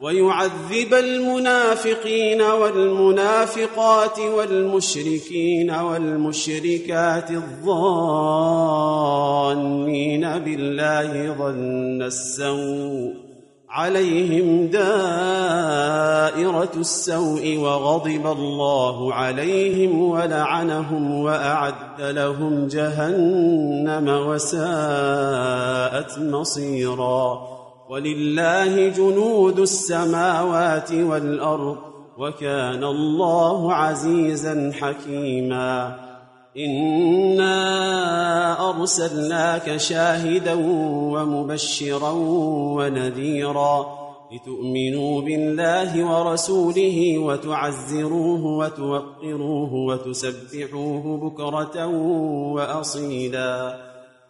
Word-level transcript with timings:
ويعذب 0.00 0.94
المنافقين 0.94 2.42
والمنافقات 2.42 4.18
والمشركين 4.18 5.70
والمشركات 5.70 7.30
الظانين 7.30 7.98
بالله 10.38 11.34
ظن 11.38 12.02
السوء 12.02 13.26
عليهم 13.70 14.66
دائرة 14.66 14.86
السوء 16.76 17.56
وغضب 17.56 18.26
الله 18.26 19.14
عليهم 19.14 20.02
ولعنهم 20.02 21.20
وأعد 21.20 22.00
لهم 22.00 22.66
جهنم 22.66 24.08
وساءت 24.08 24.58
مصيرا 26.18 27.56
ولله 27.90 28.88
جنود 28.88 29.58
السماوات 29.58 30.92
والأرض 30.92 31.76
وكان 32.18 32.84
الله 32.84 33.72
عزيزا 33.72 34.72
حكيما 34.80 35.96
إنا 36.56 38.70
أرسلناك 38.70 39.76
شاهدا 39.76 40.54
ومبشرا 41.14 42.10
ونذيرا 42.76 43.86
لتؤمنوا 44.32 45.20
بالله 45.20 46.04
ورسوله 46.04 47.18
وتعزروه 47.18 48.44
وتوقروه 48.44 49.74
وتسبحوه 49.74 51.18
بكرة 51.18 51.86
وأصيلا 52.54 53.76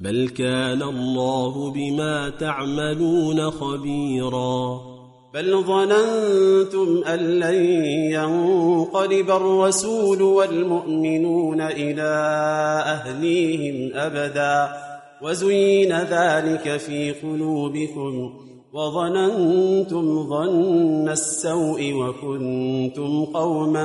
بل 0.00 0.28
كان 0.28 0.82
الله 0.82 1.70
بما 1.70 2.28
تعملون 2.28 3.50
خبيرا 3.50 4.80
بل 5.34 5.64
ظننتم 5.64 7.02
ان 7.06 7.18
لن 7.18 7.64
ينقلب 8.12 9.30
الرسول 9.30 10.22
والمؤمنون 10.22 11.60
إلى 11.60 12.10
اهليهم 12.86 13.90
ابدا 13.94 14.68
وزين 15.22 15.92
ذلك 15.92 16.76
في 16.76 17.12
قلوبكم 17.12 18.32
وظننتم 18.72 20.28
ظن 20.28 21.08
السوء 21.08 21.92
وكنتم 21.92 23.24
قوما 23.24 23.84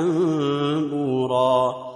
بورا 0.90 1.95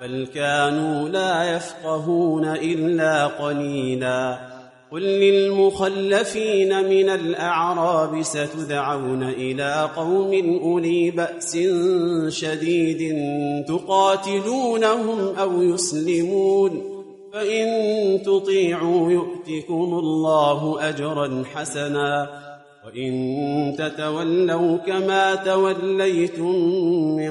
بل 0.00 0.28
كانوا 0.34 1.08
لا 1.08 1.56
يفقهون 1.56 2.44
إلا 2.44 3.26
قليلا. 3.26 4.38
قل 4.92 5.02
للمخلفين 5.02 6.84
من 6.84 7.08
الأعراب 7.08 8.22
ستدعون 8.22 9.22
إلى 9.22 9.90
قوم 9.96 10.60
أولي 10.62 11.10
بأس 11.10 11.58
شديد 12.28 13.16
تقاتلونهم 13.68 15.36
أو 15.36 15.62
يسلمون. 15.62 16.82
فإن 17.32 17.66
تطيعوا 18.22 19.12
يؤتكم 19.12 19.98
الله 19.98 20.88
أجرا 20.88 21.44
حسنا. 21.54 22.28
وإن 22.86 23.74
تتولوا 23.78 24.76
كما 24.76 25.34
توليتم 25.34 26.54
من 27.16 27.30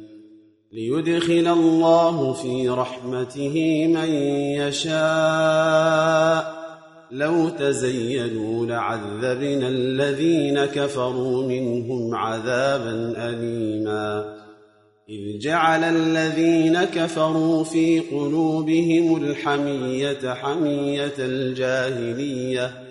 ليدخل 0.73 1.47
الله 1.47 2.33
في 2.33 2.69
رحمته 2.69 3.87
من 3.87 4.09
يشاء. 4.61 6.61
لو 7.11 7.49
تزينوا 7.49 8.65
لعذبنا 8.65 9.67
الذين 9.67 10.65
كفروا 10.65 11.43
منهم 11.43 12.15
عذابا 12.15 13.13
أليما. 13.17 14.35
إذ 15.09 15.39
جعل 15.39 15.83
الذين 15.83 16.83
كفروا 16.83 17.63
في 17.63 17.99
قلوبهم 17.99 19.23
الحمية 19.23 20.33
حمية 20.33 21.13
الجاهلية 21.19 22.90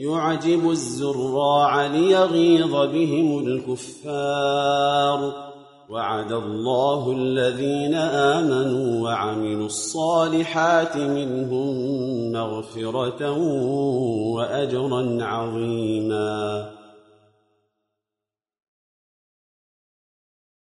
يعجب 0.00 0.70
الزراع 0.70 1.86
ليغيظ 1.86 2.70
بهم 2.70 3.46
الكفار 3.46 5.32
وعد 5.90 6.32
الله 6.32 7.12
الذين 7.12 7.94
آمنوا 7.94 9.04
وعملوا 9.04 9.66
الصالحات 9.66 10.96
منهم 10.96 11.76
مغفرة 12.32 13.30
وأجرا 14.34 15.24
عظيماً 15.24 16.79